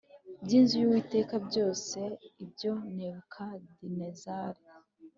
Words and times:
by 0.43 0.51
inzu 0.59 0.75
y 0.81 0.85
Uwiteka 0.87 1.35
byose 1.47 1.99
ibyo 2.43 2.71
Nebukadinezari 2.95 4.61